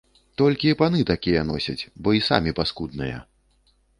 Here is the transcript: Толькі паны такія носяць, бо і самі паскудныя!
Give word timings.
Толькі 0.41 0.71
паны 0.79 1.01
такія 1.09 1.43
носяць, 1.51 1.85
бо 2.07 2.15
і 2.21 2.23
самі 2.31 2.55
паскудныя! 2.61 3.17